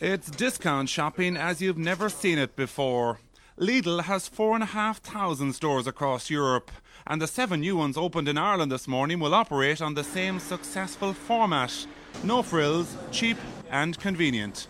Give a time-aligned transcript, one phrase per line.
[0.00, 3.20] It's discount shopping as you've never seen it before.
[3.58, 6.70] Lidl has 4,500 stores across Europe,
[7.06, 10.38] and the seven new ones opened in Ireland this morning will operate on the same
[10.38, 11.86] successful format.
[12.24, 13.36] No frills, cheap
[13.70, 14.68] and convenient.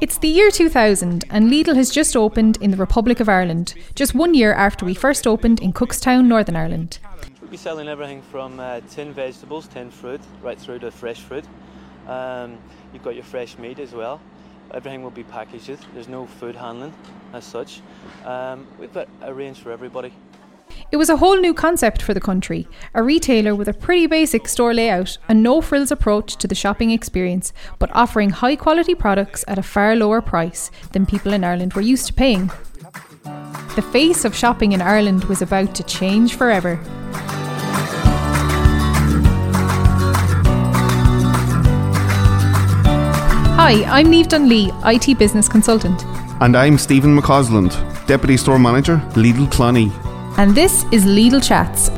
[0.00, 4.14] It's the year 2000, and Lidl has just opened in the Republic of Ireland, just
[4.14, 7.00] one year after we first opened in Cookstown, Northern Ireland.
[7.40, 11.44] We'll be selling everything from uh, tinned vegetables, tinned fruit, right through to fresh fruit.
[12.06, 12.58] Um,
[12.92, 14.20] you've got your fresh meat as well.
[14.72, 15.78] Everything will be packaged.
[15.94, 16.92] There's no food handling
[17.32, 17.80] as such.
[18.24, 20.12] Um, we've got a range for everybody.
[20.90, 24.48] It was a whole new concept for the country, a retailer with a pretty basic
[24.48, 29.44] store layout and no frills approach to the shopping experience, but offering high quality products
[29.48, 32.50] at a far lower price than people in Ireland were used to paying.
[33.76, 36.78] The face of shopping in Ireland was about to change forever.
[43.66, 46.04] Hi, I'm Neve Dunlea, IT business consultant.
[46.42, 47.72] And I'm Stephen McCausland,
[48.06, 49.90] Deputy Store Manager, Lidl Clonee.
[50.36, 51.88] And this is Lidl Chats,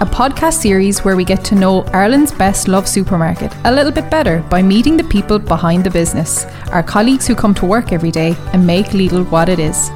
[0.00, 4.10] a podcast series where we get to know Ireland's best loved supermarket a little bit
[4.10, 8.10] better by meeting the people behind the business, our colleagues who come to work every
[8.10, 9.90] day and make Lidl what it is.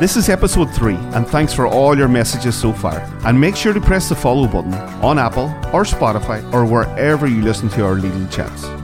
[0.00, 3.08] This is episode 3, and thanks for all your messages so far.
[3.24, 7.40] And make sure to press the follow button on Apple or Spotify or wherever you
[7.40, 8.81] listen to our Lidl Chats.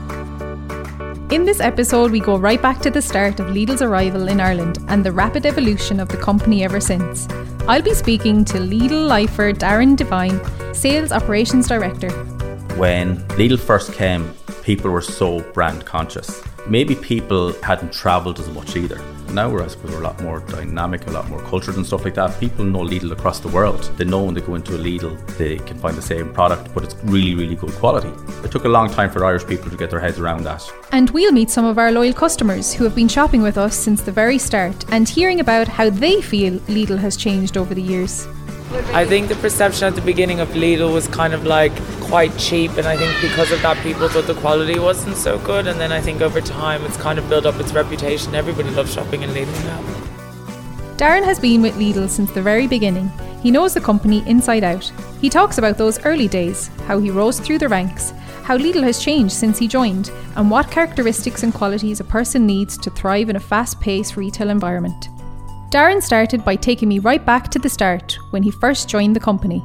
[1.31, 4.79] In this episode, we go right back to the start of Lidl's arrival in Ireland
[4.87, 7.27] and the rapid evolution of the company ever since.
[7.67, 10.41] I'll be speaking to Lidl lifer Darren Devine,
[10.73, 12.09] Sales Operations Director.
[12.77, 16.43] When Lidl first came, people were so brand conscious.
[16.67, 18.99] Maybe people hadn't travelled as much either.
[19.31, 22.03] Now we're, I suppose, we're a lot more dynamic, a lot more cultured and stuff
[22.03, 22.39] like that.
[22.39, 23.83] People know Lidl across the world.
[23.97, 26.83] They know when they go into a Lidl, they can find the same product, but
[26.83, 28.09] it's really, really good quality.
[28.43, 30.67] It took a long time for Irish people to get their heads around that.
[30.91, 34.01] And we'll meet some of our loyal customers who have been shopping with us since
[34.01, 38.27] the very start and hearing about how they feel Lidl has changed over the years.
[38.71, 42.71] I think the perception at the beginning of Lidl was kind of like quite cheap,
[42.77, 45.65] and I think because of that, people thought the quality wasn't so good.
[45.65, 48.35] And then I think over time, it's kind of built up its reputation.
[48.35, 49.81] Everybody loves shopping in Lidl now.
[50.97, 53.11] Darren has been with Lidl since the very beginning.
[53.41, 54.91] He knows the company inside out.
[55.19, 58.11] He talks about those early days, how he rose through the ranks,
[58.43, 62.77] how Lidl has changed since he joined, and what characteristics and qualities a person needs
[62.77, 65.09] to thrive in a fast paced retail environment.
[65.71, 69.19] Darren started by taking me right back to the start when he first joined the
[69.19, 69.61] company.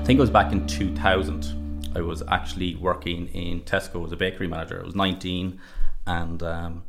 [0.00, 1.92] I think it was back in 2000.
[1.94, 4.80] I was actually working in Tesco as a bakery manager.
[4.80, 5.60] I was 19,
[6.08, 6.82] and um,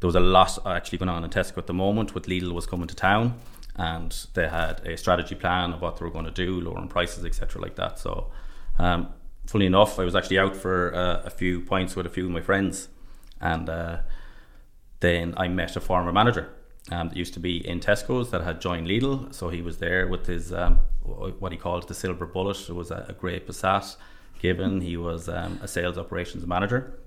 [0.00, 2.14] there was a lot actually going on in Tesco at the moment.
[2.14, 3.38] With Lidl was coming to town,
[3.76, 7.26] and they had a strategy plan of what they were going to do, lowering prices,
[7.26, 7.98] etc., like that.
[7.98, 8.30] So,
[8.78, 9.10] um,
[9.44, 12.30] fully enough, I was actually out for uh, a few points with a few of
[12.30, 12.88] my friends,
[13.38, 13.98] and uh,
[15.02, 16.48] then I met a former manager
[16.90, 19.32] um, that used to be in Tesco's that had joined Lidl.
[19.34, 22.58] So he was there with his um, what he called the silver bullet.
[22.68, 23.96] It was a, a grey Passat
[24.40, 24.80] given.
[24.80, 26.98] He was um, a sales operations manager.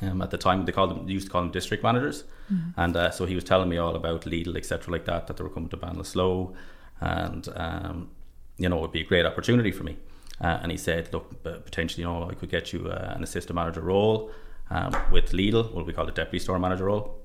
[0.00, 2.80] Um, at the time, they called them, they used to call them district managers, mm-hmm.
[2.80, 5.44] and uh, so he was telling me all about Lidl, etc., like that, that they
[5.44, 6.52] were coming to Ballinasloe,
[7.00, 8.10] and um,
[8.56, 9.96] you know, it would be a great opportunity for me.
[10.40, 13.54] Uh, and he said, look, potentially, you know, I could get you uh, an assistant
[13.54, 14.32] manager role
[14.70, 17.21] um, with Lidl, what we call a deputy store manager role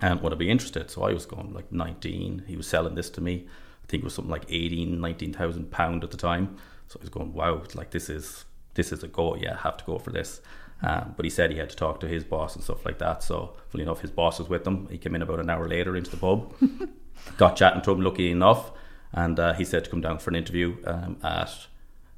[0.00, 0.90] and would I be interested?
[0.90, 2.44] So I was going like 19.
[2.46, 3.46] He was selling this to me.
[3.82, 6.56] I think it was something like 18, 19,000 pound at the time.
[6.88, 9.36] So I was going, wow, like this is this is a go.
[9.36, 10.40] Yeah, I have to go for this.
[10.82, 13.22] Um, but he said he had to talk to his boss and stuff like that.
[13.22, 14.86] So, fully enough, his boss was with him.
[14.90, 16.54] He came in about an hour later into the pub,
[17.38, 18.72] got chatting to him, lucky enough,
[19.12, 21.66] and uh, he said to come down for an interview um, at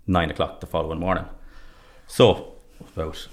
[0.07, 1.27] nine o'clock the following morning.
[2.09, 3.29] So, about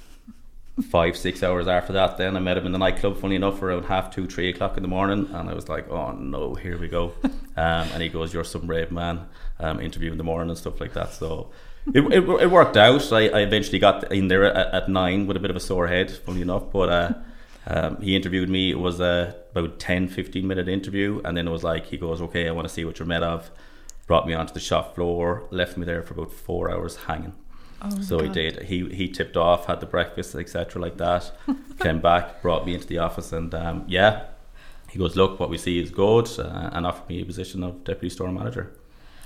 [0.81, 3.84] five, six hours after that, then I met him in the nightclub, funny enough, around
[3.84, 5.30] half two, three o'clock in the morning.
[5.31, 7.13] And I was like, oh no, here we go.
[7.58, 9.28] Um, and he goes, You're some brave man,
[9.61, 11.14] um, interview in the morning and stuff like that.
[11.14, 11.52] So
[11.94, 13.14] it, it, it worked out.
[13.14, 15.88] I, I, eventually got in there at, at, nine with a bit of a sore
[15.88, 16.70] head, funny enough.
[16.73, 17.14] But uh,
[17.67, 18.72] um, he interviewed me.
[18.72, 21.22] It was a about 10, 15 minute interview.
[21.23, 23.23] And then it was like, He goes, Okay, I want to see what you're made
[23.23, 23.49] of.
[24.05, 27.35] Brought me onto the shop floor, left me there for about four hours hanging.
[27.81, 28.27] Oh so God.
[28.27, 28.63] he did.
[28.63, 31.31] He he tipped off, had the breakfast, etc., like that.
[31.79, 34.23] came back, brought me into the office, and um, yeah,
[34.89, 37.83] he goes, "Look, what we see is good," uh, and offered me a position of
[37.83, 38.72] deputy store manager.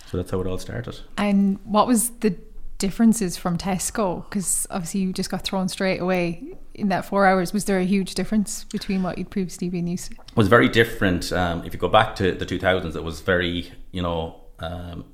[0.07, 0.99] So that's how it all started.
[1.17, 2.35] And what was the
[2.79, 4.27] differences from Tesco?
[4.27, 7.53] Because obviously you just got thrown straight away in that four hours.
[7.53, 10.13] Was there a huge difference between what you'd previously been used to?
[10.13, 11.31] It was very different.
[11.31, 14.41] Um, if you go back to the 2000s, it was very, you know.
[14.59, 15.05] Um,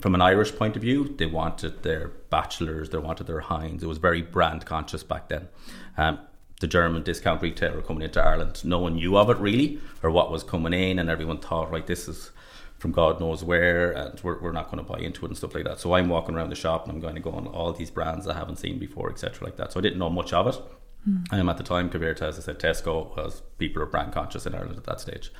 [0.00, 3.82] from an Irish point of view, they wanted their Batchelors, they wanted their Heinz.
[3.82, 5.48] It was very brand conscious back then.
[5.96, 6.18] Um,
[6.60, 10.30] the German discount retailer coming into Ireland, no one knew of it really, or what
[10.30, 12.30] was coming in, and everyone thought, right, this is
[12.78, 15.54] from God knows where, and we're, we're not going to buy into it and stuff
[15.54, 15.80] like that.
[15.80, 18.28] So I'm walking around the shop and I'm going to go on all these brands
[18.28, 19.72] I haven't seen before, etc., like that.
[19.72, 20.60] So I didn't know much of it.
[21.08, 21.32] Mm.
[21.32, 24.46] Um, at the time, compared to, as I said, Tesco was people are brand conscious
[24.46, 25.32] in Ireland at that stage.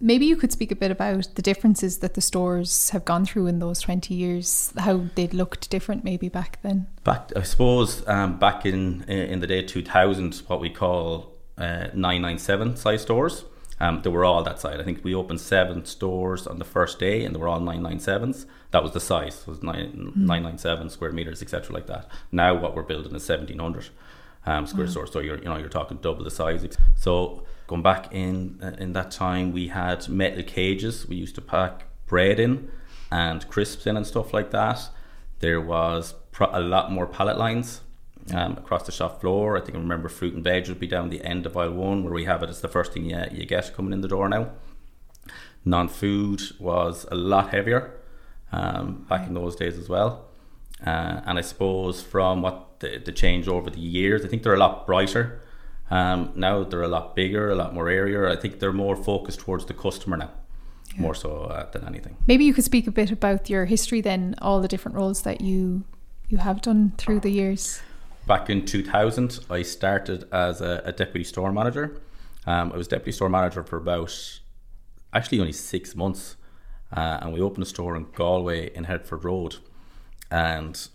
[0.00, 3.46] Maybe you could speak a bit about the differences that the stores have gone through
[3.46, 6.86] in those 20 years, how they looked different maybe back then.
[7.04, 12.76] Back, I suppose, um, back in in the day 2000, what we call uh, 997
[12.76, 13.44] size stores,
[13.80, 14.78] um, they were all that size.
[14.80, 18.46] I think we opened seven stores on the first day, and they were all 997s.
[18.70, 20.16] That was the size, it was nine, mm.
[20.16, 22.08] 997 square meters, etc., like that.
[22.32, 23.88] Now, what we're building is 1700
[24.46, 24.90] um, square mm.
[24.90, 26.66] stores, so you're you know you're talking double the size.
[26.96, 31.08] So Going back in uh, in that time, we had metal cages.
[31.08, 32.70] We used to pack bread in
[33.10, 34.88] and crisps in and stuff like that.
[35.40, 37.80] There was a lot more pallet lines
[38.32, 39.56] um, across the shop floor.
[39.56, 42.04] I think I remember fruit and veg would be down the end of aisle one,
[42.04, 44.28] where we have it It's the first thing you, you get coming in the door
[44.28, 44.50] now.
[45.64, 47.92] Non food was a lot heavier
[48.52, 50.26] um, back in those days as well.
[50.84, 54.54] Uh, and I suppose from what the, the change over the years, I think they're
[54.54, 55.40] a lot brighter.
[55.90, 58.30] Um, now they're a lot bigger, a lot more area.
[58.32, 60.30] I think they're more focused towards the customer now.
[60.94, 61.02] Yeah.
[61.02, 62.16] More so uh, than anything.
[62.26, 65.40] Maybe you could speak a bit about your history, then, all the different roles that
[65.40, 65.84] you
[66.28, 67.82] you have done through the years.
[68.26, 72.00] Back in 2000, I started as a, a deputy store manager.
[72.46, 74.40] Um, I was deputy store manager for about
[75.12, 76.36] actually only six months,
[76.96, 79.56] uh, and we opened a store in Galway in Headford Road,
[80.30, 80.88] and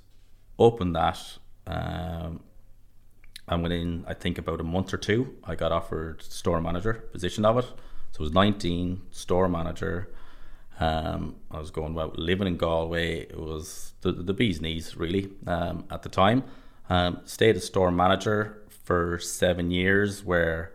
[0.58, 1.38] opened that
[1.68, 2.42] um,
[3.50, 7.46] and within I think about a month or two, I got offered store manager position
[7.46, 7.66] of it.
[8.12, 10.10] So it was 19 store manager.
[10.80, 13.22] Um, I was going about living in Galway.
[13.22, 16.44] It was the, the bee's knees really um, at the time.
[16.90, 20.72] Um, stayed as store manager for seven years, where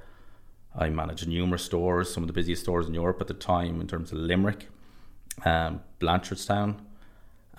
[0.77, 3.87] I managed numerous stores, some of the busiest stores in Europe at the time in
[3.87, 4.69] terms of Limerick,
[5.45, 6.77] um, Blanchardstown,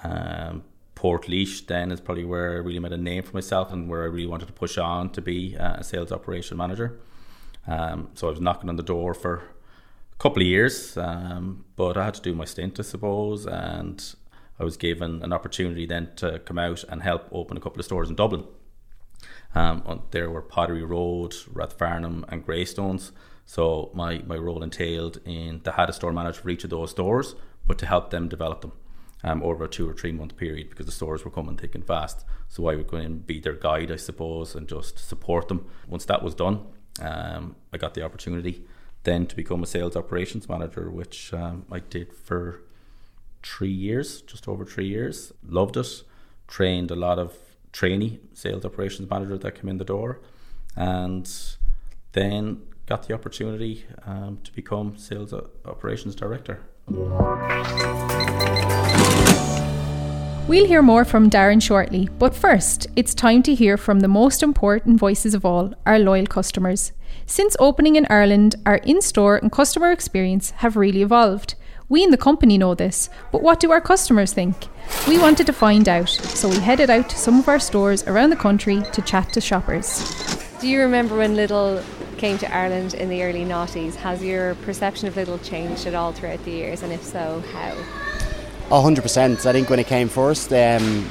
[0.03, 0.63] um,
[0.95, 4.05] Portlaoise then is probably where I really made a name for myself and where I
[4.05, 6.99] really wanted to push on to be uh, a sales operation manager.
[7.67, 11.97] Um, so I was knocking on the door for a couple of years, um, but
[11.97, 14.15] I had to do my stint, I suppose, and
[14.59, 17.85] I was given an opportunity then to come out and help open a couple of
[17.85, 18.45] stores in Dublin.
[19.53, 23.11] Um, there were Pottery Road, Rathfarnham, and Greystones.
[23.45, 26.91] So my, my role entailed in the had a store manager for each of those
[26.91, 27.35] stores,
[27.67, 28.73] but to help them develop them
[29.25, 31.85] um, over a two or three month period because the stores were coming thick and
[31.85, 32.23] fast.
[32.47, 35.65] So I would go in and be their guide, I suppose, and just support them.
[35.87, 36.67] Once that was done,
[37.01, 38.63] um, I got the opportunity
[39.03, 42.61] then to become a sales operations manager, which um, I did for
[43.43, 45.33] three years, just over three years.
[45.43, 46.03] Loved it.
[46.47, 47.33] Trained a lot of
[47.71, 50.21] trainee sales operations managers that came in the door,
[50.75, 51.27] and
[52.11, 55.33] then got the opportunity um, to become sales
[55.65, 56.61] operations director.
[60.47, 64.43] We'll hear more from Darren shortly, but first, it's time to hear from the most
[64.43, 66.91] important voices of all our loyal customers.
[67.25, 71.55] Since opening in Ireland, our in store and customer experience have really evolved.
[71.89, 74.55] We in the company know this, but what do our customers think?
[75.07, 78.29] We wanted to find out, so we headed out to some of our stores around
[78.29, 80.05] the country to chat to shoppers.
[80.61, 81.83] Do you remember when Lidl
[82.19, 83.95] came to Ireland in the early noughties?
[83.95, 88.04] Has your perception of Lidl changed at all throughout the years, and if so, how?
[88.69, 89.45] Hundred percent.
[89.45, 91.07] I think when it came first, um,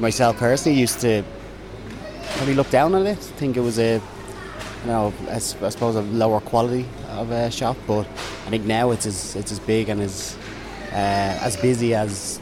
[0.00, 1.22] myself personally used to
[2.36, 3.18] probably look down on it.
[3.18, 7.76] Think it was a, you know, I, suppose a lower quality of a shop.
[7.86, 8.06] But
[8.46, 10.36] I think now it's as it's as big and as
[10.92, 12.40] uh, as busy as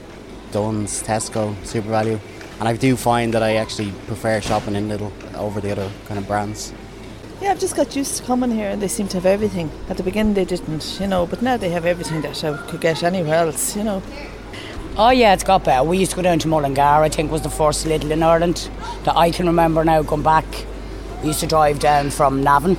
[0.52, 2.18] Dunnes, Tesco, SuperValu.
[2.58, 6.18] And I do find that I actually prefer shopping in Lidl over the other kind
[6.18, 6.72] of brands.
[7.42, 9.70] Yeah, I've just got used to coming here and they seem to have everything.
[9.90, 12.80] At the beginning they didn't, you know, but now they have everything that I could
[12.80, 14.02] get anywhere else, you know.
[14.98, 15.84] Oh yeah, it's got better.
[15.84, 16.80] We used to go down to Mullingar.
[16.80, 18.70] I think was the first Lidl in Ireland
[19.04, 20.46] that I can remember now going back.
[21.20, 22.78] We used to drive down from Navan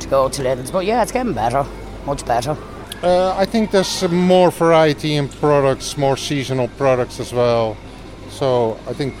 [0.00, 1.64] to go to Lidl's, but yeah, it's getting better,
[2.04, 2.54] much better.
[3.02, 7.78] Uh, I think there's more variety in products, more seasonal products as well.
[8.28, 9.14] So I think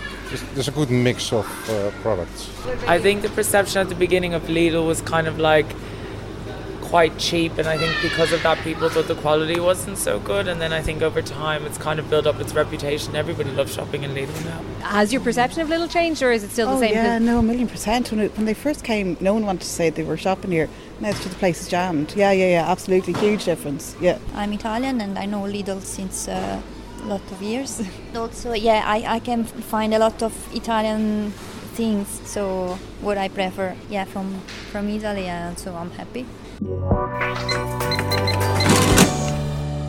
[0.52, 2.50] there's a good mix of uh, products.
[2.86, 5.74] I think the perception at the beginning of Lidl was kind of like
[6.90, 10.48] quite cheap, and I think because of that, people thought the quality wasn't so good.
[10.48, 13.14] And then I think over time, it's kind of built up its reputation.
[13.14, 14.60] Everybody loves shopping in Lidl now.
[14.88, 16.94] Has your perception of Lidl changed, or is it still oh, the same?
[16.94, 18.10] Yeah, no, a million percent.
[18.10, 20.68] When, it, when they first came, no one wanted to say they were shopping here.
[21.00, 22.12] Now the place is jammed.
[22.16, 23.96] Yeah, yeah, yeah, absolutely, huge difference.
[24.00, 24.18] Yeah.
[24.34, 26.28] I'm Italian, and I know Lidl since.
[26.28, 26.60] Uh,
[27.04, 27.82] lot of years.
[28.14, 31.30] also, yeah, I, I can find a lot of Italian
[31.74, 32.20] things.
[32.24, 36.26] So what I prefer, yeah, from from Italy, and so I'm happy.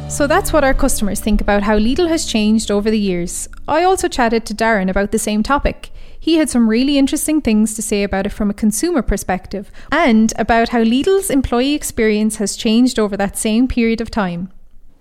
[0.09, 3.47] So that's what our customers think about how Lidl has changed over the years.
[3.67, 5.89] I also chatted to Darren about the same topic.
[6.19, 10.31] He had some really interesting things to say about it from a consumer perspective and
[10.37, 14.51] about how Lidl's employee experience has changed over that same period of time.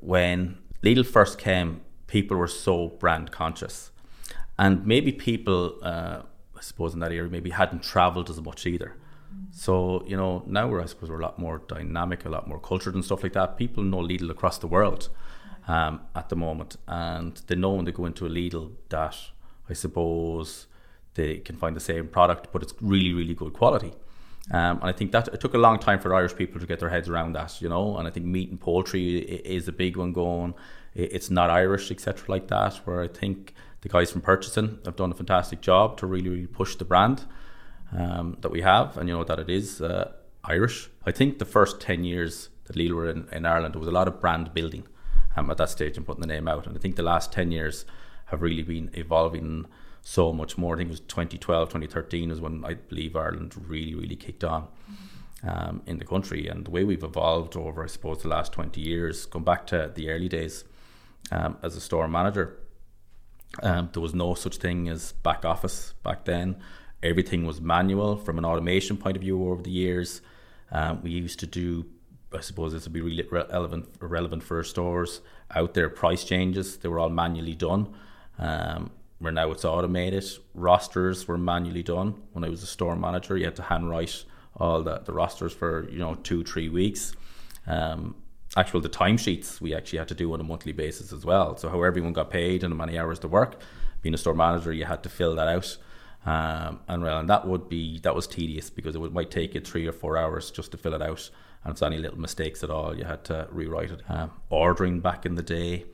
[0.00, 3.90] When Lidl first came, people were so brand conscious.
[4.58, 6.22] And maybe people, uh,
[6.56, 8.96] I suppose, in that era, maybe hadn't travelled as much either.
[9.52, 12.58] So, you know, now we're, I suppose, we're a lot more dynamic, a lot more
[12.58, 13.56] cultured and stuff like that.
[13.56, 15.08] People know Lidl across the world
[15.68, 16.76] um, at the moment.
[16.86, 19.16] And they know when they go into a Lidl that,
[19.68, 20.66] I suppose,
[21.14, 23.92] they can find the same product, but it's really, really good quality.
[24.52, 26.80] Um, and I think that it took a long time for Irish people to get
[26.80, 27.96] their heads around that, you know.
[27.98, 30.54] And I think meat and poultry is a big one going.
[30.94, 32.74] It's not Irish, etc., like that.
[32.84, 36.46] Where I think the guys from purchasing have done a fantastic job to really, really
[36.46, 37.26] push the brand
[37.96, 40.12] um, that we have, and you know that it is uh,
[40.44, 40.90] Irish.
[41.04, 43.92] I think the first ten years that Lidl were in, in Ireland, there was a
[43.92, 44.86] lot of brand building
[45.36, 46.66] um, at that stage and putting the name out.
[46.66, 47.84] And I think the last ten years
[48.26, 49.66] have really been evolving
[50.02, 50.74] so much more.
[50.74, 54.68] I think it was 2012, 2013 is when I believe Ireland really, really kicked on.
[55.42, 58.78] Um, in the country and the way we've evolved over, I suppose, the last 20
[58.78, 60.64] years, going back to the early days
[61.32, 62.58] um, as a store manager,
[63.62, 66.56] um, there was no such thing as back office back then.
[67.02, 70.20] Everything was manual from an automation point of view over the years.
[70.70, 71.86] Um, we used to do,
[72.32, 75.20] I suppose this would be really relevant, relevant for stores
[75.54, 76.76] out there, price changes.
[76.76, 77.94] They were all manually done.
[78.38, 78.90] Um,
[79.20, 80.24] where now it's automated.
[80.54, 82.14] Rosters were manually done.
[82.32, 84.24] When I was a store manager, you had to handwrite
[84.56, 87.14] all the, the rosters for you know two three weeks.
[87.66, 88.16] Um,
[88.56, 91.56] actual the timesheets we actually had to do on a monthly basis as well.
[91.56, 93.60] So how everyone got paid and how many hours to work.
[94.02, 95.76] Being a store manager, you had to fill that out.
[96.26, 99.54] Um, and well, and that would be that was tedious because it would, might take
[99.54, 101.30] you three or four hours just to fill it out.
[101.64, 104.02] And if any little mistakes at all, you had to rewrite it.
[104.08, 105.84] Um, ordering back in the day,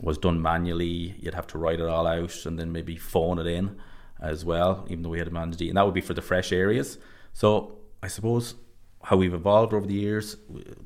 [0.00, 1.16] was done manually.
[1.18, 3.76] You'd have to write it all out and then maybe phone it in
[4.20, 5.68] as well, even though we had a mandate.
[5.68, 6.98] And that would be for the fresh areas.
[7.32, 8.54] So I suppose
[9.02, 10.36] how we've evolved over the years,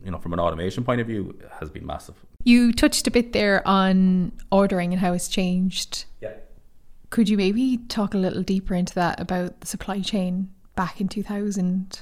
[0.04, 2.14] you know, from an automation point of view, has been massive.
[2.44, 6.04] You touched a bit there on ordering and how it's changed.
[6.20, 6.34] Yeah.
[7.12, 11.08] Could you maybe talk a little deeper into that about the supply chain back in
[11.08, 12.00] 2000?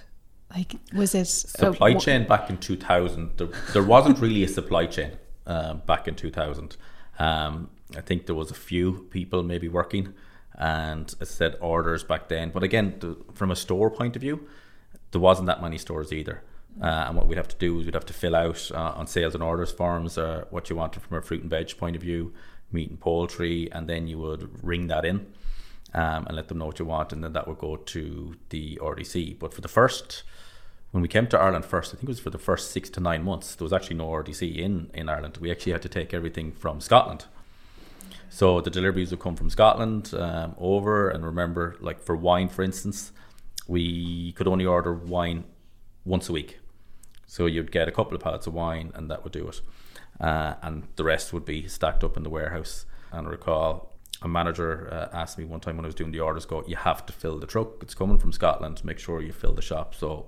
[0.54, 3.32] Like, was it supply a, chain back in 2000?
[3.36, 5.10] There, there wasn't really a supply chain
[5.48, 6.76] uh, back in 2000.
[7.18, 10.14] Um, I think there was a few people maybe working,
[10.54, 12.50] and I said orders back then.
[12.50, 14.46] But again, the, from a store point of view,
[15.10, 16.44] there wasn't that many stores either.
[16.80, 19.08] Uh, and what we'd have to do is we'd have to fill out uh, on
[19.08, 22.02] sales and orders forms uh, what you wanted from a fruit and veg point of
[22.02, 22.32] view,
[22.72, 25.26] meat and poultry, and then you would ring that in
[25.94, 28.78] um, and let them know what you want, and then that would go to the
[28.82, 29.38] RDC.
[29.38, 30.22] But for the first
[30.90, 33.00] when we came to Ireland first, I think it was for the first six to
[33.00, 35.38] nine months, there was actually no RDC in, in Ireland.
[35.40, 37.26] We actually had to take everything from Scotland.
[38.28, 42.62] So the deliveries would come from Scotland um, over, and remember, like for wine, for
[42.62, 43.12] instance,
[43.68, 45.44] we could only order wine
[46.04, 46.58] once a week.
[47.26, 49.60] So you'd get a couple of pallets of wine, and that would do it.
[50.20, 52.84] Uh, and the rest would be stacked up in the warehouse.
[53.12, 56.20] And I recall a manager uh, asked me one time when I was doing the
[56.20, 57.82] orders, "Go, you have to fill the truck.
[57.82, 58.84] It's coming from Scotland.
[58.84, 60.26] Make sure you fill the shop." So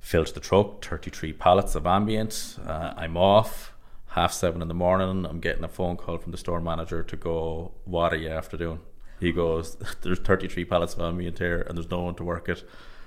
[0.00, 2.56] filled the truck, 33 pallets of ambient.
[2.66, 3.74] Uh, I'm off,
[4.08, 5.26] half seven in the morning.
[5.26, 8.56] I'm getting a phone call from the store manager to go, What are you after
[8.56, 8.80] doing?
[9.20, 12.64] He goes, There's 33 pallets of ambient here and there's no one to work it.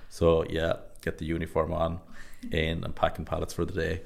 [0.09, 1.99] So, yeah, get the uniform on
[2.51, 4.01] in and packing pallets for the day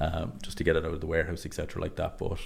[0.00, 2.18] um, just to get it out of the warehouse, etc., like that.
[2.18, 2.40] But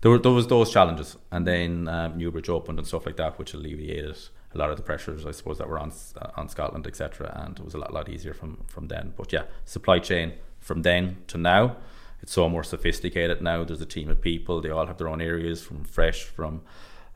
[0.00, 1.16] there, were, there was those challenges.
[1.30, 4.16] And then um, Newbridge opened and stuff like that, which alleviated
[4.54, 7.32] a lot of the pressures, I suppose, that were on uh, on Scotland, etc.
[7.44, 9.12] And it was a lot, lot easier from from then.
[9.16, 11.76] But yeah, supply chain from then to now,
[12.22, 13.64] it's so more sophisticated now.
[13.64, 16.62] There's a team of people; they all have their own areas, from fresh, from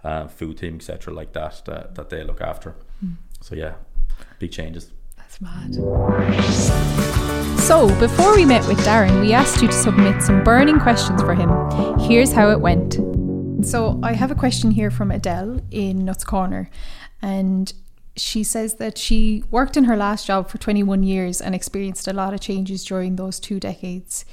[0.04, 1.12] uh, food team, etc.
[1.14, 2.74] Like that, that that they look after.
[3.04, 3.16] Mm.
[3.40, 3.74] So yeah,
[4.38, 4.92] big changes.
[5.42, 5.74] Mad.
[7.58, 11.34] So, before we met with Darren, we asked you to submit some burning questions for
[11.34, 11.50] him.
[11.98, 12.94] Here's how it went.
[13.66, 16.70] So, I have a question here from Adele in Nutts Corner,
[17.20, 17.72] and
[18.14, 22.12] she says that she worked in her last job for 21 years and experienced a
[22.12, 24.24] lot of changes during those two decades.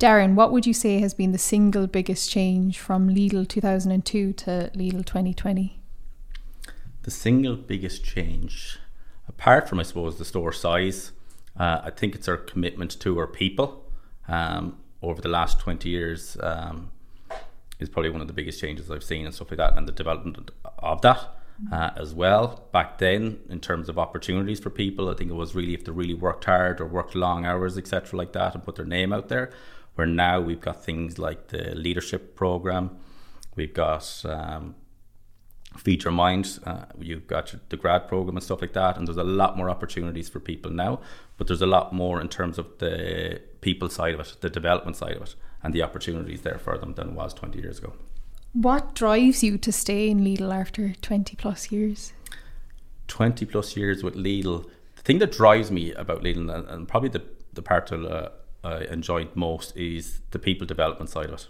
[0.00, 4.70] Darren, what would you say has been the single biggest change from Lidl 2002 to
[4.74, 5.78] Lidl 2020?
[7.02, 8.78] The single biggest change,
[9.40, 11.12] apart from, I suppose, the store size,
[11.58, 13.90] uh, I think it's our commitment to our people.
[14.28, 16.90] Um, over the last 20 years, um,
[17.78, 19.92] is probably one of the biggest changes I've seen and stuff like that, and the
[19.92, 21.36] development of that.
[21.70, 25.54] Uh, as well back then in terms of opportunities for people i think it was
[25.54, 28.76] really if they really worked hard or worked long hours etc like that and put
[28.76, 29.50] their name out there
[29.94, 32.96] where now we've got things like the leadership program
[33.56, 34.74] we've got um,
[35.76, 39.16] feed your mind uh, you've got the grad program and stuff like that and there's
[39.16, 41.00] a lot more opportunities for people now
[41.36, 44.96] but there's a lot more in terms of the people side of it the development
[44.96, 47.92] side of it and the opportunities there for them than it was 20 years ago
[48.52, 52.12] what drives you to stay in Lidl after 20 plus years?
[53.06, 54.68] 20 plus years with Lidl.
[54.96, 57.22] The thing that drives me about Lidl, and, and probably the,
[57.52, 58.30] the part that uh,
[58.64, 61.48] I enjoy most, is the people development side of it.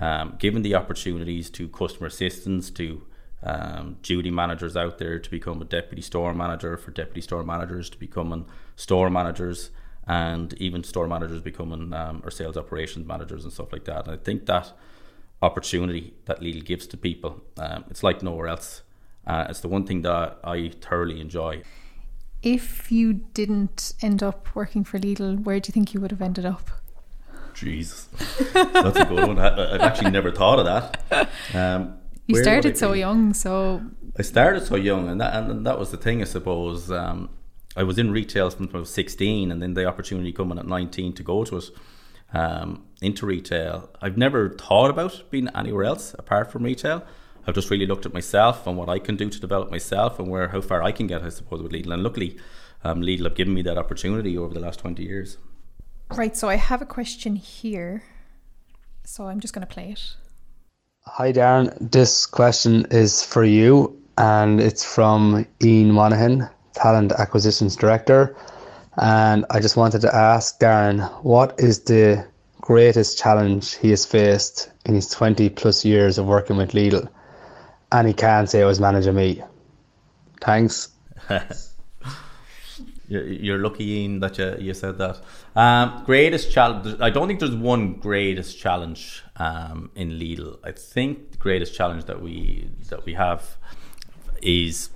[0.00, 3.02] Um, given the opportunities to customer assistance, to
[3.42, 7.90] um, duty managers out there to become a deputy store manager, for deputy store managers
[7.90, 8.46] to becoming
[8.76, 9.70] store managers,
[10.06, 14.06] and even store managers becoming um, or sales operations managers and stuff like that.
[14.06, 14.72] And I think that
[15.40, 17.42] opportunity that Lidl gives to people.
[17.58, 18.82] Um, it's like nowhere else.
[19.26, 21.62] Uh, it's the one thing that I thoroughly enjoy.
[22.42, 26.22] If you didn't end up working for Lidl, where do you think you would have
[26.22, 26.70] ended up?
[27.54, 28.04] Jesus,
[28.52, 29.38] that's a good one.
[29.38, 31.30] I, have actually never thought of that.
[31.54, 33.82] Um, you started so young, so
[34.18, 36.90] I started so young, and that and that was the thing, I suppose.
[36.90, 37.30] Um,
[37.76, 41.12] I was in retail from I was sixteen, and then the opportunity coming at nineteen
[41.14, 41.70] to go to it
[42.32, 43.90] um, into retail.
[44.00, 47.04] I've never thought about being anywhere else apart from retail.
[47.46, 50.28] I've just really looked at myself and what I can do to develop myself and
[50.28, 51.92] where how far I can get, I suppose, with Lidl.
[51.92, 52.38] And luckily,
[52.84, 55.38] um, Lidl have given me that opportunity over the last 20 years.
[56.10, 58.04] Right, so I have a question here.
[59.04, 60.16] So I'm just going to play it.
[61.06, 61.76] Hi, Darren.
[61.80, 68.36] This question is for you, and it's from Ian Monaghan, Talent Acquisitions Director.
[68.96, 72.24] And I just wanted to ask Darren, what is the
[72.60, 77.08] greatest challenge he has faced in his 20 plus years of working with Lidl?
[77.90, 79.42] And he can't say it was managing me.
[80.40, 80.88] Thanks.
[83.20, 85.20] You're lucky, Ian, that you, you said that.
[85.54, 87.00] Um, greatest challenge.
[87.00, 90.58] I don't think there's one greatest challenge um, in Lidl.
[90.64, 93.56] I think the greatest challenge that we that we have
[94.40, 94.90] is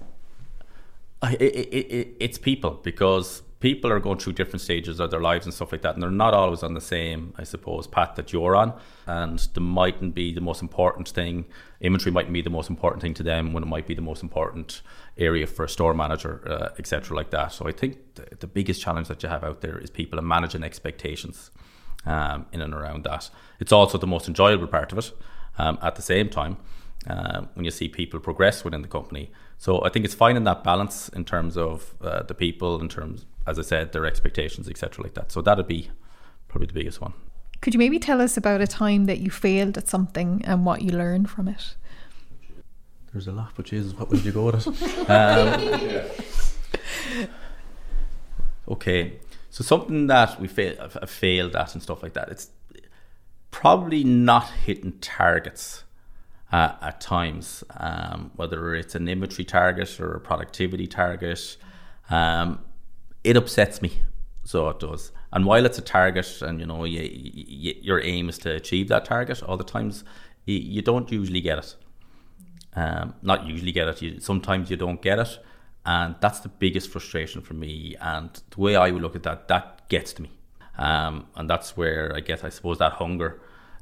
[1.22, 5.46] it, it, it, it's people because people are going through different stages of their lives
[5.46, 8.33] and stuff like that, and they're not always on the same, I suppose, path that
[8.33, 8.79] you're on.
[9.07, 11.46] And the mightn't be the most important thing.
[11.81, 14.22] Inventory mightn't be the most important thing to them when it might be the most
[14.22, 14.83] important
[15.18, 17.52] area for a store manager, uh, etc., like that.
[17.52, 20.29] So I think the, the, biggest challenge that you have out there is people and
[20.29, 21.50] managing expectations
[22.05, 23.31] um, in and around that.
[23.59, 25.12] It's also the most enjoyable part of it.
[25.59, 26.59] Um, at the same time,
[27.09, 29.31] uh, when you see people progress within the company.
[29.59, 33.24] So I think it's finding that balance in terms of uh, the people, in terms
[33.46, 35.31] as I said, their expectations, etc., like that.
[35.31, 35.90] So that'd be
[36.48, 37.14] probably the biggest one.
[37.61, 40.83] Could you maybe tell us about a time that you failed at something and what
[40.83, 41.76] you learned from it?
[43.16, 45.09] There's a lot, but Jesus, what would you go with it?
[45.09, 46.05] Um,
[48.68, 52.29] okay, so something that we fail, failed at and stuff like that.
[52.29, 52.50] It's
[53.50, 55.85] probably not hitting targets
[56.52, 61.57] uh, at times, um, whether it's an inventory target or a productivity target.
[62.11, 62.66] Um,
[63.24, 64.02] it upsets me.
[64.44, 65.11] So it does.
[65.33, 68.88] And while it's a target, and you know, you, you, your aim is to achieve
[68.88, 70.05] that target, all the times
[70.44, 71.76] you, you don't usually get it.
[72.76, 74.02] Um, not usually get it.
[74.02, 75.38] You, sometimes you don't get it,
[75.84, 77.96] and that's the biggest frustration for me.
[78.00, 80.30] And the way I would look at that, that gets to me.
[80.78, 83.40] Um, and that's where I get, I suppose, that hunger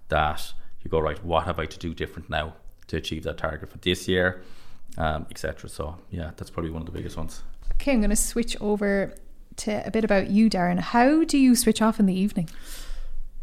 [0.09, 0.53] that
[0.83, 1.23] you go right.
[1.25, 2.55] What have I to do different now
[2.87, 4.43] to achieve that target for this year,
[4.97, 5.69] um, etc.
[5.69, 7.43] So yeah, that's probably one of the biggest ones.
[7.73, 9.15] Okay, I'm going to switch over
[9.57, 10.79] to a bit about you, Darren.
[10.79, 12.49] How do you switch off in the evening?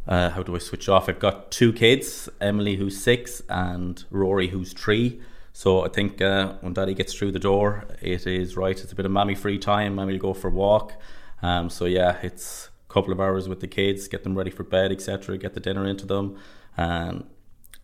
[0.08, 1.10] Uh, how do I switch off?
[1.10, 5.22] I've got two kids, Emily who's six and Rory who's three.
[5.54, 8.80] So I think uh, when Daddy gets through the door, it is right.
[8.80, 9.96] It's a bit of mammy free time.
[9.96, 10.94] Mammy will go for a walk.
[11.42, 14.64] Um, so yeah, it's a couple of hours with the kids, get them ready for
[14.64, 15.38] bed, etc.
[15.38, 16.38] Get the dinner into them,
[16.78, 17.26] and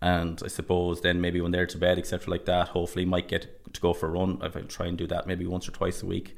[0.02, 2.30] and I suppose then maybe when they're to bed, etc.
[2.30, 4.40] Like that, hopefully might get to go for a run.
[4.42, 6.36] I try and do that maybe once or twice a week.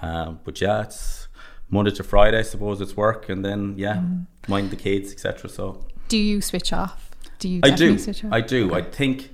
[0.00, 1.28] Um, but yeah, it's
[1.68, 2.38] Monday to Friday.
[2.38, 4.26] I suppose it's work, and then yeah, mm.
[4.48, 5.50] mind the kids, etc.
[5.50, 7.10] So, do you switch off?
[7.38, 7.60] Do you?
[7.62, 7.98] I do.
[8.30, 8.74] I do.
[8.74, 8.76] Okay.
[8.76, 9.30] I think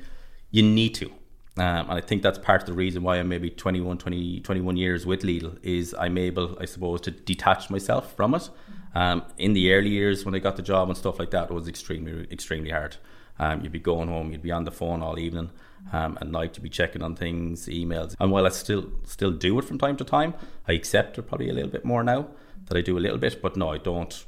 [0.50, 1.12] you need to.
[1.60, 4.76] Um, and I think that's part of the reason why I'm maybe 21, 20, 21
[4.78, 8.48] years with Lidl is I'm able, I suppose, to detach myself from it.
[8.94, 11.52] Um, in the early years when I got the job and stuff like that, it
[11.52, 12.96] was extremely, extremely hard.
[13.38, 15.50] Um, you'd be going home, you'd be on the phone all evening
[15.92, 18.16] um, at night to be checking on things, emails.
[18.18, 20.32] And while I still still do it from time to time,
[20.66, 22.28] I accept it probably a little bit more now
[22.68, 23.42] that I do a little bit.
[23.42, 24.24] But no, I don't.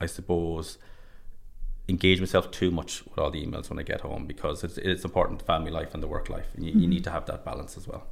[0.00, 0.78] I suppose
[1.88, 5.04] engage myself too much with all the emails when I get home because it's, it's
[5.04, 6.90] important family life and the work life and you, you Mhm.
[6.90, 8.04] need to have that balance as well.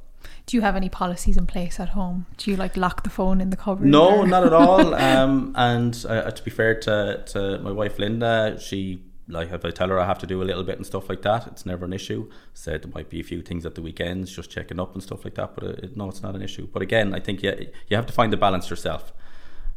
[0.45, 2.27] Do you have any policies in place at home?
[2.37, 3.87] Do you like lock the phone in the cupboard?
[3.87, 4.93] No, or- not at all.
[5.09, 9.71] Um, and uh, to be fair to, to my wife Linda, she like if I
[9.71, 11.83] tell her I have to do a little bit and stuff like that, it's never
[11.85, 12.29] an issue.
[12.53, 15.23] Said there might be a few things at the weekends, just checking up and stuff
[15.25, 16.67] like that, but it, no, it's not an issue.
[16.71, 17.51] But again, I think you
[17.89, 19.13] you have to find the balance yourself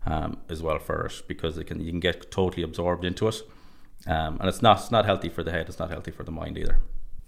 [0.05, 3.37] um, as well for it because it can you can get totally absorbed into it,
[4.07, 5.69] um, and it's not it's not healthy for the head.
[5.69, 6.81] It's not healthy for the mind either.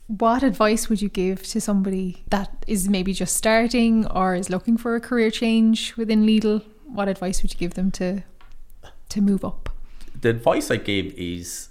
[0.06, 4.78] What advice would you give to somebody that is maybe just starting or is looking
[4.78, 6.64] for a career change within Lidl?
[6.86, 8.22] What advice would you give them to
[9.10, 9.70] to move up?
[10.20, 11.68] the advice I give is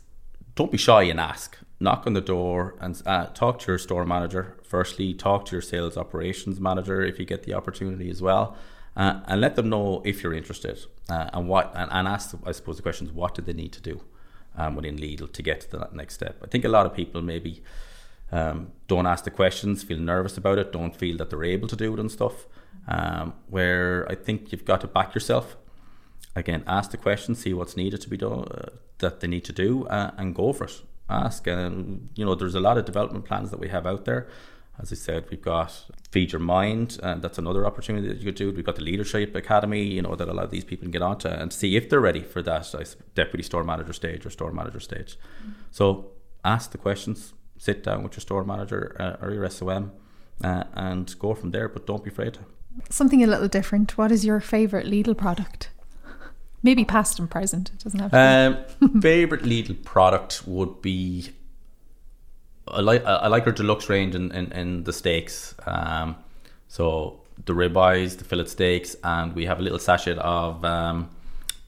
[0.56, 1.58] don't be shy and ask.
[1.80, 4.58] Knock on the door and uh, talk to your store manager.
[4.64, 8.58] Firstly, talk to your sales operations manager if you get the opportunity as well,
[8.96, 12.36] uh, and let them know if you're interested uh, and what and, and ask.
[12.46, 14.02] I suppose the question is what do they need to do
[14.58, 16.41] um, within Lidl to get to that next step.
[16.43, 17.63] I think a lot of people maybe
[18.32, 21.76] um, don't ask the questions, feel nervous about it, don't feel that they're able to
[21.76, 22.48] do it and stuff.
[22.89, 25.58] Um, where I think you've got to back yourself
[26.36, 29.54] again ask the questions, see what's needed to be done uh, that they need to
[29.54, 33.26] do uh, and go for it ask and you know there's a lot of development
[33.26, 34.28] plans that we have out there
[34.80, 38.36] as I said we've got feed your mind and that's another opportunity that you could
[38.36, 40.92] do we've got the leadership academy you know that a lot of these people can
[40.92, 42.84] get onto and see if they're ready for that uh,
[43.16, 45.18] deputy store manager stage or store manager stage
[45.72, 46.12] so
[46.46, 49.92] ask the questions sit down with your store manager uh, or your SOM
[50.44, 52.42] uh, and go from there but don't be afraid to
[52.90, 53.98] Something a little different.
[53.98, 55.70] What is your favorite Lidl product?
[56.63, 57.70] Maybe past and present.
[57.70, 58.66] It doesn't have to.
[58.82, 61.30] Um, favorite Lidl product would be
[62.72, 65.56] I like I like our deluxe range in, in, in the steaks.
[65.66, 66.16] Um,
[66.68, 71.10] so the ribeyes, the fillet steaks, and we have a little sachet of um,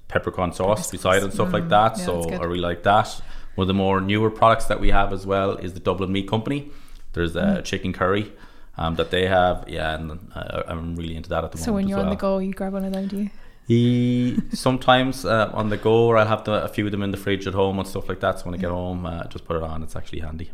[0.08, 1.98] peppercorn sauce beside and stuff like Mm, that.
[1.98, 2.30] yeah, so.
[2.32, 3.08] I really like that.
[3.56, 6.28] One of the more newer products that we have as well is the Dublin Meat
[6.28, 6.70] Company.
[7.14, 7.64] There's a Mm.
[7.66, 8.32] chicken curry
[8.78, 9.66] um, that they have.
[9.68, 11.72] Yeah, and uh, I'm really into that at the so moment.
[11.72, 12.16] So when you're on well.
[12.16, 13.30] the go, you grab one of them, do you?
[13.68, 17.12] He sometimes uh, on the go, or I'll have the, a few of them in
[17.12, 18.40] the fridge at home and stuff like that.
[18.40, 19.84] So when I get home, uh, just put it on.
[19.84, 20.50] It's actually handy.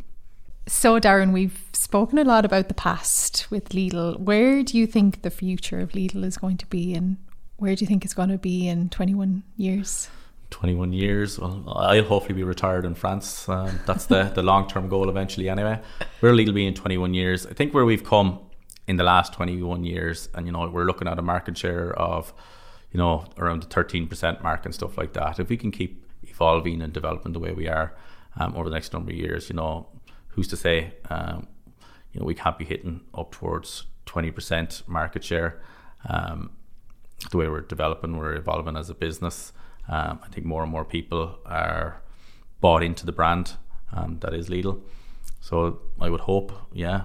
[0.67, 4.19] So, Darren, we've spoken a lot about the past with Lidl.
[4.19, 7.17] Where do you think the future of Lidl is going to be, and
[7.57, 10.09] where do you think it's going to be in 21 years?
[10.49, 11.37] 21 years.
[11.37, 13.47] Well, I'll hopefully be retired in France.
[13.47, 15.79] Um, that's the, the long term goal eventually, anyway.
[16.19, 17.45] Where Lidl be in 21 years?
[17.45, 18.39] I think where we've come
[18.87, 22.33] in the last 21 years, and you know, we're looking at a market share of,
[22.91, 25.39] you know, around the 13% mark and stuff like that.
[25.39, 27.93] If we can keep evolving and developing the way we are
[28.37, 29.87] um, over the next number of years, you know,
[30.35, 31.47] who's to say, um,
[32.11, 35.61] you know, we can't be hitting up towards 20% market share.
[36.07, 36.51] Um,
[37.31, 39.53] the way we're developing, we're evolving as a business.
[39.87, 42.01] Um, I think more and more people are
[42.59, 43.53] bought into the brand
[43.93, 44.81] um, that is Lidl.
[45.39, 47.03] So I would hope, yeah,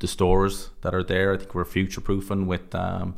[0.00, 1.32] the stores that are there.
[1.32, 3.16] I think we're future proofing with um,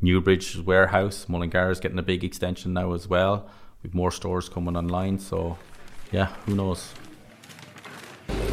[0.00, 1.26] Newbridge warehouse.
[1.28, 3.48] Mullingar is getting a big extension now as well.
[3.82, 5.18] We've more stores coming online.
[5.18, 5.58] So
[6.12, 6.92] yeah, who knows?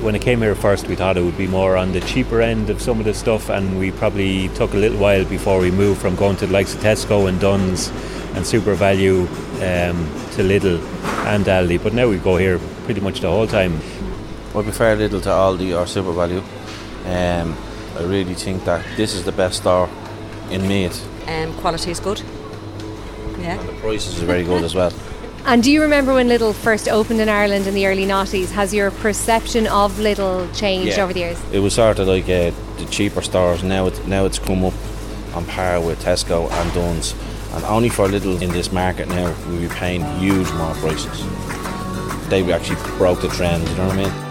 [0.01, 2.71] When I came here first, we thought it would be more on the cheaper end
[2.71, 6.01] of some of the stuff, and we probably took a little while before we moved
[6.01, 7.89] from going to the likes of Tesco and Dunnes
[8.33, 10.81] and SuperValu um, to Lidl
[11.27, 11.83] and Aldi.
[11.83, 13.75] But now we go here pretty much the whole time.
[14.55, 16.41] I prefer Lidl to Aldi or SuperValu.
[17.05, 17.55] Um,
[17.95, 19.87] I really think that this is the best store
[20.49, 21.05] in Meath.
[21.29, 22.23] Um, quality is good.
[23.37, 23.59] Yeah.
[23.59, 24.91] And The prices are very good as well.
[25.45, 28.51] And do you remember when Lidl first opened in Ireland in the early noughties?
[28.51, 31.03] Has your perception of Lidl changed Yeah.
[31.03, 31.37] over the years?
[31.51, 33.63] It was sort of like uh, the cheaper stores.
[33.63, 34.73] Now it's now it's come up
[35.35, 37.15] on par with Tesco and Dunnes.
[37.53, 41.25] And only for Lidl in this market now, we'll be paying huge more prices.
[42.29, 43.67] They actually broke the trend.
[43.67, 44.30] You know what I mean?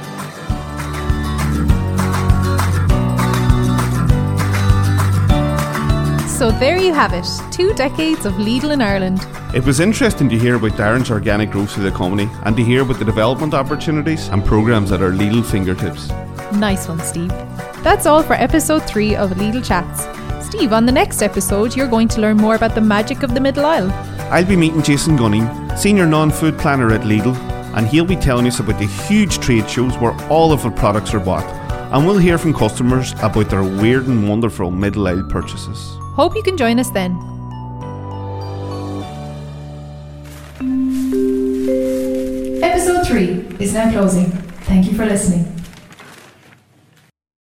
[6.40, 9.20] So, there you have it two decades of Lidl in Ireland.
[9.54, 12.80] It was interesting to hear about Darren's organic growth of the company and to hear
[12.80, 16.08] about the development opportunities and programs at our Lidl fingertips.
[16.52, 17.28] Nice one, Steve.
[17.82, 20.06] That's all for episode three of Lidl Chats.
[20.46, 23.40] Steve, on the next episode, you're going to learn more about the magic of the
[23.40, 23.90] middle aisle.
[24.32, 27.36] I'll be meeting Jason Gunning, senior non-food planner at Lidl,
[27.76, 31.12] and he'll be telling us about the huge trade shows where all of our products
[31.12, 31.44] are bought.
[31.92, 35.99] And we'll hear from customers about their weird and wonderful middle aisle purchases.
[36.14, 37.12] Hope you can join us then.
[42.62, 44.30] Episode 3 is now closing.
[44.66, 45.59] Thank you for listening.